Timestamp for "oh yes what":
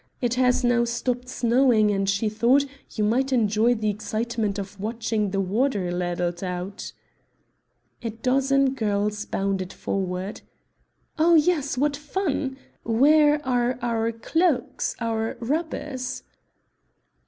11.19-11.95